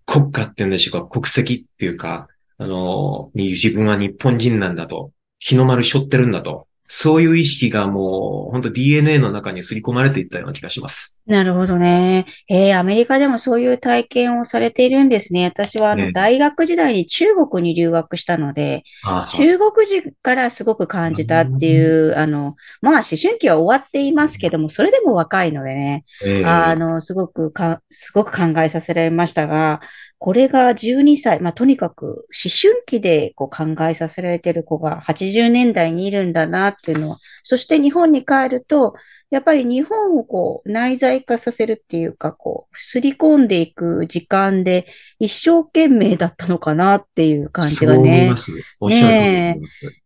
[0.07, 11.19] 国家っていうんでしょうか、国籍っていうか、あの、自分は日本人なんだと、日の丸背負ってるんだと、そういう意識がもう、本当 DNA の中に刷り込まれていったような気がします。
[11.27, 12.27] なるほどね。
[12.49, 15.45] えー、アメリカでもそういう体験をされているんですね。
[15.47, 29.81] 私はあの、ね大学時代に中国に留学したので、あ中国人からすごく感じたっていう、あの、まあ、思春期は終わっていますけども、それでも若いのでね、ええあの、すごくか、すごく考えさせられましたが、
[30.23, 38.95] これが12歳、まあ、とにかく思春期でこう考えさせられてる子が80年代にいるんだなっていうのは、そして日本に帰ると、
[39.33, 44.87] やっぱり日本をこう内在化させるっていうか、こう、すり込んでいく時間で
[45.19, 49.59] 一生懸命だったのかなっていう感じがそうね。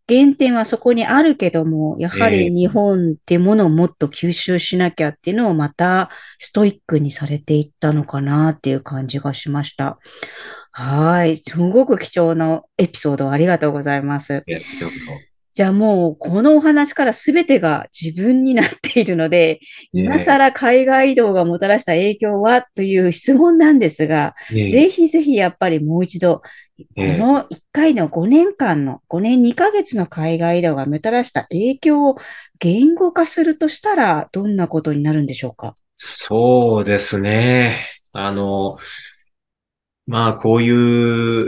[0.09, 6.09] 原点はそこにあるけども、やはええり日本ってものをもっと吸収しなきゃっていうのをまた
[6.39, 9.99] ストイックにされていったのかなっていう感じがしました。
[10.71, 11.37] はい。
[11.39, 14.45] すごく貴重なエピソードありがとうございます。
[14.47, 15.36] いや、ようこそ。
[15.57, 19.59] じゃあもうこのお話から全てが自分になっているので、
[19.95, 24.67] 今更海外移動がもたらした影響はという質問なんですが、ええ。
[24.67, 26.45] ぜひぜひやっぱりもう一度、こ
[26.99, 27.05] え。
[27.05, 32.17] えの1回の5年間の、5年2ヶ月の海外移動がもたらした影響を
[32.59, 35.75] 言語化するとしたら、どんなことになるんでしょうか？
[35.95, 37.89] そうですね。
[38.13, 38.77] あの、
[40.07, 40.71] まあ、こうい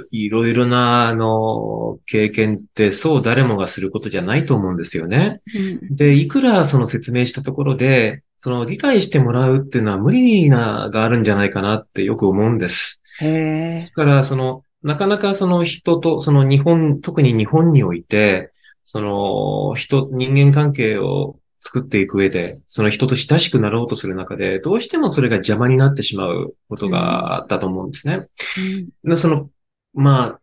[0.01, 5.40] ういろいろな、あの、経験ってそう誰もがすることじゃないと思うんですよね。
[5.55, 5.97] うん。
[5.97, 13.01] で、いくらその説明したところで、その理解してもらうっていうのは無理な、があるんじゃないかなってよく思うんです。
[13.21, 13.27] へ
[13.75, 13.81] でえ。
[13.81, 18.51] すから、その、なかなかその人と、その日本、特に日本において、
[18.85, 28.27] その人、人間関係を作っていく上で、その人と親しくなろうとする中で、どうしてもそれが邪魔になってしまうことがあったと思うんですね。
[29.05, 29.51] うんでその、
[29.94, 30.40] まあ、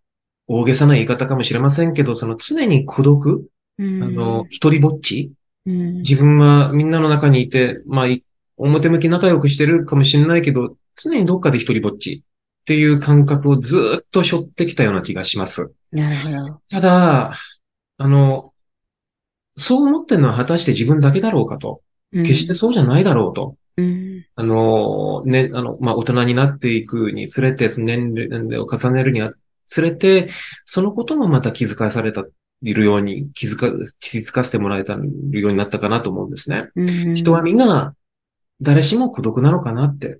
[0.48, 5.32] 大げさな言い方かもしれませんけど、その常に孤独、うんあの、一人ぼっち、
[5.66, 8.24] うん自分はみんなの中にいて、まあ、い
[8.58, 15.72] 表向き仲良くしてるかもしれないけど、常にどっかで一人ぼっちっていう感覚をずーっと背負ってきたような気がします。
[15.92, 16.62] なるほど。
[16.70, 17.34] ただ、
[17.98, 18.54] あの、
[19.58, 21.82] そう思ってるのは果たして自分だけだろうかと。
[22.12, 23.58] 決してそうじゃないだろうと。
[23.78, 24.26] うん。
[24.36, 29.22] あの、ね、あの、まあ、大人になっていくにつれて、年齢年齢を重ねるに
[29.68, 30.30] つれて、
[30.64, 32.24] そのこともまた気づかされた、
[32.62, 33.68] いるように、気づか、
[34.00, 36.70] 気づかせてもらえたようになったかなと思うんですね。
[36.76, 37.16] うん。
[37.16, 37.96] 人はみんな、
[38.62, 40.20] 誰しも孤独なのかなって。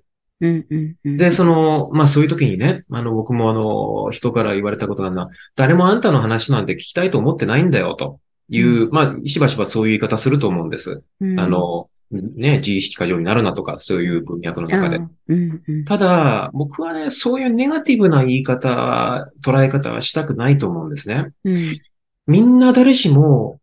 [1.04, 11.02] で、その、まあそういう時にね、あの、僕もあの、人から言われたことがあるのは、誰もあんたの話なんて聞きたいと思ってないんだよ、という、まあ、しばしばそういう言い方すると思うんです。
[11.20, 14.96] うん、あの、ね、自意識過剰になるなとか、そういう文脈の中で。
[14.98, 15.84] あうんうん。
[15.84, 21.32] ただ、僕はね、そういうネガティブな言い方、捉え方はしたくないと思うんですね。
[21.44, 21.80] うん。
[22.28, 23.60] みんな誰しも、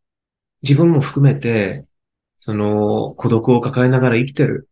[0.62, 1.86] 自分も含めて、
[2.38, 4.68] その、孤独を抱えながら生きてる。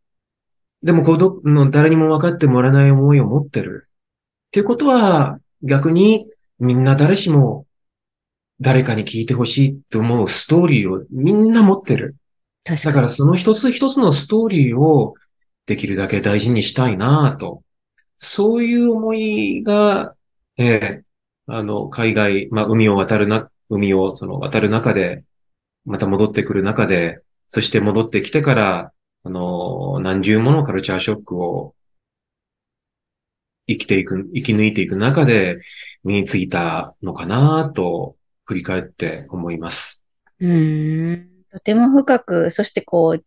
[0.83, 3.87] でも孤独の誰にも分かってもらえない思いを持ってる。
[4.47, 6.27] っていうことは、逆に
[6.59, 7.65] みんな誰しも
[8.61, 12.15] 誰かに聞いてほしいって思うストーリーをみんな持ってる。
[12.63, 12.93] 確かに。
[12.95, 15.15] だからその一つ一つのストーリーを
[15.65, 17.63] できるだけ大事にしたいなぁと。
[18.17, 20.15] そういう思いが、
[20.57, 21.03] ええ
[21.47, 25.23] あの、海外、まあ、海を渡るな、海をその渡る中で、
[25.85, 28.93] また戻ってくる中で、そして戻ってきてから、
[29.23, 31.75] あの、何重ものカルチャーショックを
[33.67, 35.59] 生きていく、生き抜いていく中で
[36.03, 40.03] 身についたのかなと振り返って思います。
[40.39, 41.29] うん。
[41.51, 43.23] とても深く、そしてこう、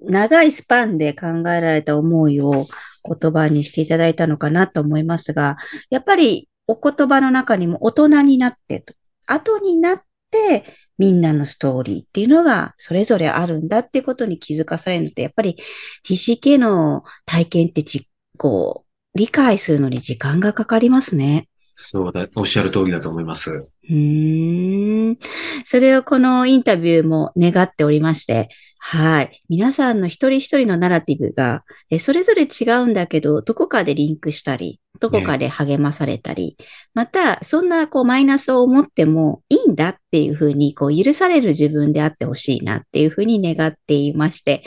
[0.00, 2.66] 長いスパンで考えられた思いを
[3.04, 5.56] 言葉にしていただいたのかなと思いますが、
[5.90, 8.94] やっぱりお言葉の中にも大人になってと、
[9.26, 10.64] 後になって
[10.98, 15.56] みんなのストーリーっていうのがそれぞれあるんだっていうことに気づかされるのって、やっぱり
[16.04, 21.48] TCK の体験ってじ、こう、理解するのに時間がかかりますね。
[21.78, 23.66] そうだ、おっしゃる通りだと思います。
[23.90, 25.18] うん。
[25.66, 29.42] それをこのインタビューも願っておりまして、はい。
[29.50, 36.56] 皆さんの一人一人のナラティブが、えそれぞれ違うんだけど、どこかでリンクしたり、どこかで励まされたり、
[36.94, 44.62] また、そんなこうマイナスを思ってもいいんだっていうふうに、こう許される自分であってほしいなっていうふうに願っていまして、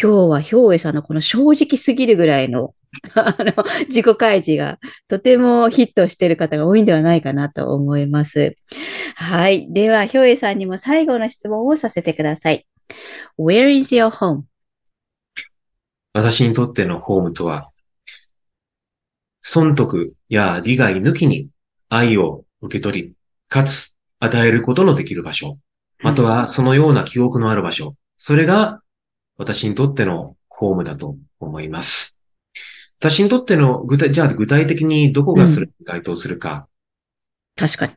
[0.00, 2.74] 今日は兵衛さんのこの正直すぎるぐらいの、
[3.14, 3.52] あの、
[3.86, 8.54] 自己開示がとてもヒットしている方が多いんではないかなと思います。
[9.14, 9.72] はい。
[9.72, 12.66] では、ひょうえさんにも最後の質問をさせてください。
[13.38, 14.42] Where is your home?
[16.12, 17.70] 私にとってのホームとは、
[19.40, 21.48] 損得や利害抜きに
[21.88, 23.12] 愛を受け取り、
[23.48, 25.58] かつ与えることのできる場所。
[26.00, 27.94] またはそのような記憶のある場所。
[28.16, 28.82] それが
[29.36, 32.17] 私にとってのホームだと思います。
[32.98, 36.66] 私にとっての具体、じゃあ具体的にどこがそれに該当するか。
[37.56, 37.94] うん、確かに。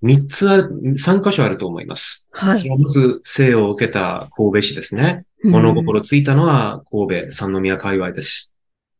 [0.00, 2.28] 三つある、三箇所あると思います。
[2.30, 2.58] はい。
[2.58, 5.24] それまず生を受けた神戸市ですね。
[5.42, 8.54] 物心ついたのは神戸三宮界隈です。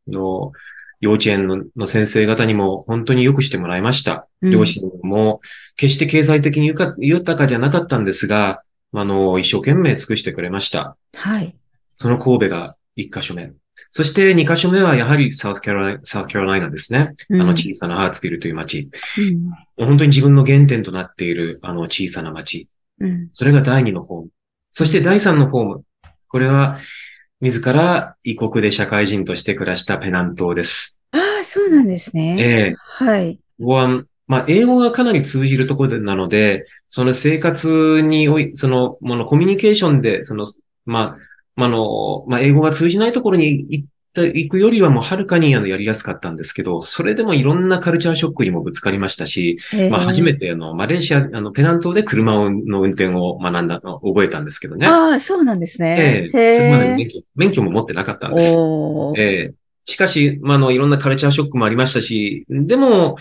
[0.09, 0.53] の、
[1.01, 4.27] 幼稚園の先生方にも本当によくしてもらいました。
[4.41, 5.41] 両親も
[5.77, 10.97] 決して経済的に豊かじゃなかったんですが、あの、一生懸命尽くしてくれました。
[11.15, 11.55] はい。
[11.95, 13.53] その神戸が一箇所目。
[13.97, 17.14] そして二箇所目はやはりサウスカロライナ、サウスカロライナですね。
[17.30, 18.88] あの小さなハーツビルという街。
[19.78, 22.68] うん、本当に自分の原点となっているあの小さな街。
[22.99, 24.28] うん、それが第二のホーム。
[24.72, 25.84] そして第三のホーム。
[26.26, 26.80] これは
[27.40, 31.01] 自ら異国で社会人として暮らしたペナン島です。
[31.12, 32.36] ああ、そうなんですね。
[32.40, 33.38] ええー、はい。
[34.26, 40.47] まあ、英語がかなり通じるところなので、その生活におい、その、ものコミュニケーションで、その、
[40.84, 41.16] まあ、
[41.57, 49.59] まあの、まあ、英語が通じないところに行った行くよりはもうはるかにあのやりやすかったんですけど、それでもいろんなカルチャーショックにもぶつかりましたし、
[49.91, 54.87] まあ、初めてあの、マレーシア、あの、ペナン島で車の運転を学んだ、覚えたんですけどね。
[54.87, 56.29] ああ、そうなんですね。
[56.35, 58.57] ええそれまで免許免許も持ってなかったんです。
[59.17, 59.55] ええ
[59.87, 63.17] しかし、まあ、の、いろんなカルチャーショックもありましたし、でも、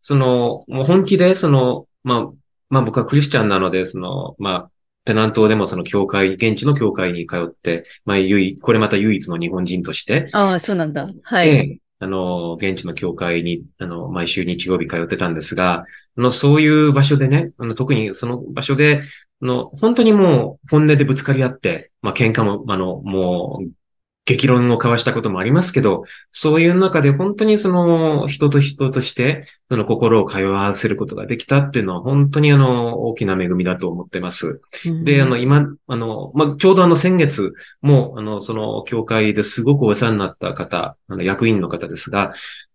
[0.00, 2.32] その、もう本気で、その、まあ、
[2.68, 4.70] まあ僕はクリスチャンなので、その、まあ、
[5.04, 10.28] ペナン島でもその教会、現地の教会に通って、まあ、唯、これまた唯一の日本人として。
[10.32, 11.08] ああ、そうなんだ。
[11.22, 11.80] はい。
[11.98, 15.84] あの、現地の教会に、あの、毎週日曜日通ってたんですが、
[16.16, 19.02] あの、そういう場所でね、あの、特にその場所で、
[19.40, 23.70] あの、本当にもう本音でぶつかり合って、まあ、喧嘩も、あの、もう、
[24.24, 34.60] 激論を交わしたこともありますけど、そういう中で本当にその人と人として、その心を通わせることができたっていうのは本当にあの大きな恵みだと思ってます。
[34.86, 42.32] うん、で、あの今、あの、まあ、ちょうどあの先月も、あの、その教会ですごくお世話になった方、あの役員の方ですが、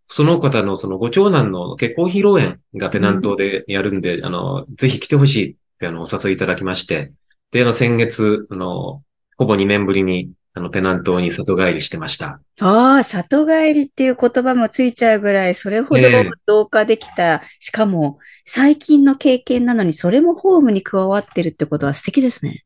[0.08, 7.14] その方のそのご長男の結婚披露宴がペナン島でやるんで、うん、あの、ぜひ来てほしいってあの、お誘いいただきまして、
[7.52, 9.02] で、あの、先月、あの、
[9.38, 12.40] ほぼ2年ぶりにあの、ペナン島に里帰りしてました。
[12.60, 16.02] ああ、里帰りっていう言葉もついちゃうぐらい、それほど
[16.46, 22.66] 同化できた、えー、しかも最近の経験なのに、それもホームに加わってるってことは素敵ですね。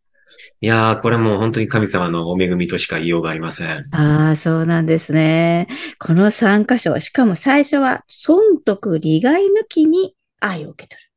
[0.62, 3.88] いやー、これも本当に神様のお恵みとしか言いようがありません。
[3.92, 5.68] ああ、そうなんですね。
[6.00, 11.12] この3箇所、しかも最初は、損得利害抜きに愛を受け取る。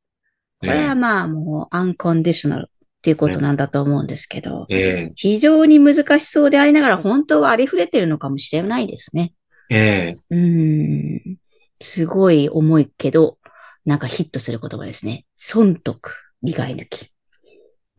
[0.59, 2.69] これはまあもうアンコンディショナル
[3.05, 9.33] っていうことなんだと思うんですけど、えー、非常に難しそうでありながら本当はありふれてるのかもしれないですね。
[9.69, 11.37] ええー、うん。
[11.79, 13.37] すごい重いけど、
[13.85, 15.27] なんかヒットする言葉ですね。
[15.35, 17.11] 損得、利害抜き。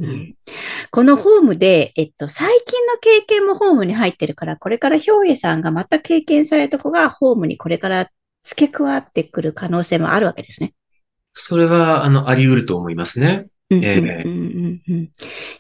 [0.01, 0.35] うん、
[0.91, 8.11] このホームで、えっと、最近の経験もホームに入ってるから、これから兵衛さんがまた経験された子がホームにこれから
[8.43, 10.75] 付け加わってくる可能性もあるわけですね。
[11.33, 13.47] それは、あの、あり得ると思いますね。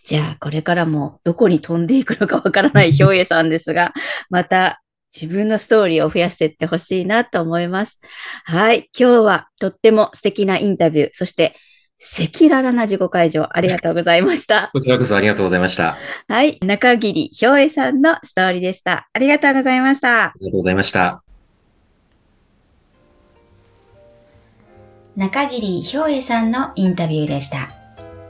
[0.04, 3.92] じゃあ、これからもどこに飛んでいくのかわからないひょうえさんですが、
[4.30, 4.80] また
[5.14, 8.00] 自分のストーリーを増やしていってほしいなと思います。
[8.44, 8.90] はい。
[8.98, 11.56] 今日はとっても素敵なインタビュー、そして
[11.98, 14.70] 赤裸々な自己会場ありがとうございました。
[14.74, 15.96] こちらこそありがとうございました。
[16.28, 16.58] はい。
[16.60, 19.08] 中桐ひょうえさんのストーリーでした。
[19.12, 20.24] ありがとうございました。
[20.24, 21.22] ありがとうございました。
[25.16, 27.85] 中桐ひょうえさんのインタビューでした。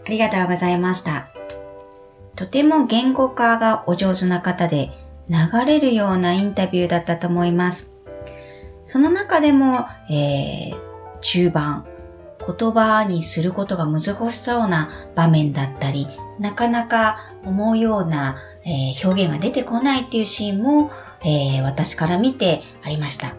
[0.06, 1.28] ありがとうございました。
[2.36, 4.90] とても言語化がお上手な方で
[5.28, 5.36] 流
[5.66, 7.92] れるようなインタビューだったと思います。
[8.84, 10.76] その中でも、えー、
[11.20, 11.84] 中盤、
[12.38, 14.00] 言葉にすることが難
[14.30, 16.06] しそうな場面だったり、
[16.38, 20.92] なかなか思うような、えー、表現が出てこないっていうシーンも、
[21.22, 23.34] えー、私から見てありました。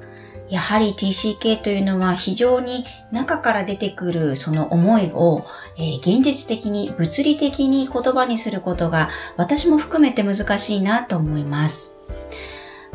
[0.50, 5.44] やはり TCK というのは非常に中から出てくるその思いを、
[5.78, 11.94] え、現実的に物理的に言葉にすることが私も含めて難しいなと思います。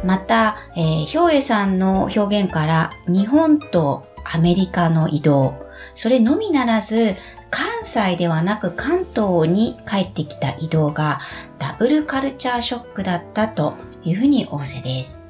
[0.05, 5.55] また、えー、兵衛さんの表現から日本とアメリカの移動、
[5.95, 7.15] それのみならず
[7.51, 11.21] 関西ではなく関東に帰ってきた移動が
[11.59, 13.75] ダブルカルチャーショックだったと
[14.05, 15.22] いうふうに仰せです。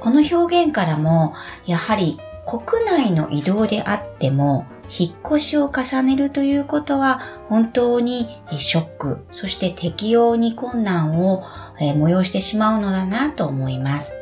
[0.00, 1.34] この表現からも、
[1.66, 11.44] やはり国内の移動であっても、引っ越しを重ねるということは本当にショック、そして適用に困難を
[11.78, 14.14] 催してしまうのだなと思います。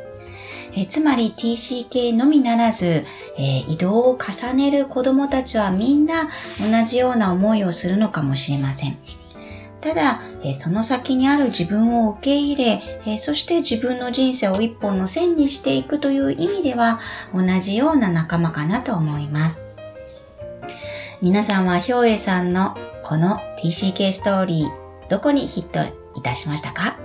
[0.76, 3.05] えつまり TCK のみならず、
[3.39, 6.29] え移動を重ねる子供たちはみんな
[6.61, 8.99] 同じような思いをするのかもしれません。
[9.81, 16.99] ただ、えその先にある自分を受け入れ、えそして自分の人生を一本の線にしていくという意味では
[17.33, 19.66] 同じような仲間かなと思います。
[21.22, 25.81] 皆さんはひょうえさんのこの TCK ストーリー、どこにヒット
[26.16, 26.97] いたしましたか？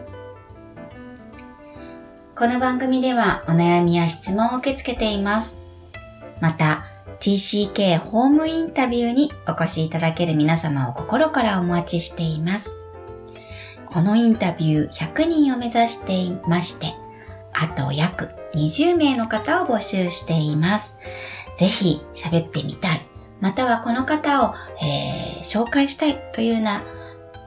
[2.35, 5.61] この番組ではお悩みや質問を受け付けています。
[6.41, 6.85] また、
[7.23, 12.77] TCK ホームインタビューにお越しいただける皆様を心からお待ちしています。
[13.85, 16.93] このインタビュー100人を目指していまして、
[17.53, 20.99] あと約20名の方を募集しています。
[21.55, 23.07] ぜひ喋ってみたい。
[23.39, 24.53] またはこの方を、
[24.85, 26.83] えー、紹介したいというような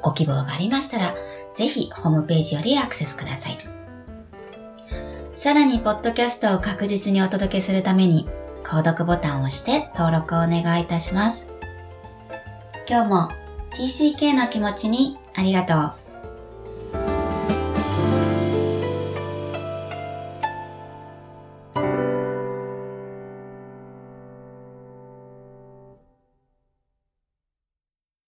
[0.00, 1.14] ご希望がありましたら、
[1.54, 3.58] ぜひホームページよりアクセスください。
[5.36, 8.26] さらに、ポッドキャストを確実にお届けするために、
[8.66, 11.48] 購読ボタンを押して登録をお願いいたします。
[12.88, 13.28] 今日も
[13.78, 16.05] TCK の気持ちにありがとう。